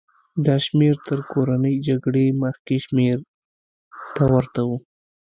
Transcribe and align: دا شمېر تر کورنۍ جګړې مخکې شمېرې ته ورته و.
دا 0.45 0.55
شمېر 0.65 0.95
تر 1.07 1.19
کورنۍ 1.31 1.75
جګړې 1.87 2.25
مخکې 2.43 2.75
شمېرې 2.85 3.25
ته 4.15 4.23
ورته 4.33 4.61
و. 4.67 4.69